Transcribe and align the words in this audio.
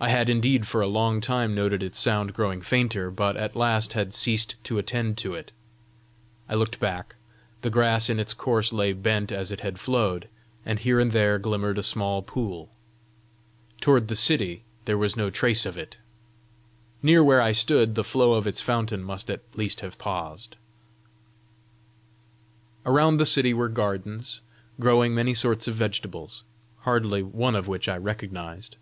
I 0.00 0.08
had 0.08 0.30
indeed 0.30 0.66
for 0.66 0.80
a 0.80 0.86
long 0.86 1.20
time 1.20 1.54
noted 1.54 1.82
its 1.82 1.98
sound 2.00 2.32
growing 2.32 2.62
fainter, 2.62 3.10
but 3.10 3.36
at 3.36 3.54
last 3.54 3.92
had 3.92 4.14
ceased 4.14 4.54
to 4.64 4.78
attend 4.78 5.18
to 5.18 5.34
it. 5.34 5.52
I 6.48 6.54
looked 6.54 6.80
back: 6.80 7.16
the 7.60 7.68
grass 7.68 8.08
in 8.08 8.18
its 8.18 8.32
course 8.32 8.72
lay 8.72 8.94
bent 8.94 9.30
as 9.30 9.52
it 9.52 9.60
had 9.60 9.78
flowed, 9.78 10.28
and 10.64 10.78
here 10.78 10.98
and 10.98 11.12
there 11.12 11.38
glimmered 11.38 11.76
a 11.76 11.82
small 11.82 12.22
pool. 12.22 12.70
Toward 13.82 14.08
the 14.08 14.16
city, 14.16 14.64
there 14.86 14.96
was 14.96 15.14
no 15.14 15.28
trace 15.28 15.66
of 15.66 15.76
it. 15.76 15.98
Near 17.02 17.22
where 17.22 17.42
I 17.42 17.52
stood, 17.52 17.96
the 17.96 18.02
flow 18.02 18.32
of 18.32 18.46
its 18.46 18.62
fountain 18.62 19.02
must 19.02 19.28
at 19.28 19.42
least 19.54 19.82
have 19.82 19.98
paused! 19.98 20.56
Around 22.86 23.18
the 23.18 23.26
city 23.26 23.52
were 23.52 23.68
gardens, 23.68 24.40
growing 24.80 25.14
many 25.14 25.34
sorts 25.34 25.68
of 25.68 25.74
vegetables, 25.74 26.44
hardly 26.78 27.22
one 27.22 27.54
of 27.54 27.68
which 27.68 27.90
I 27.90 27.98
recognised. 27.98 28.76